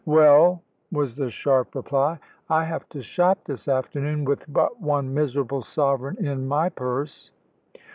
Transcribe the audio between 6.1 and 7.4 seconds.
in my purse."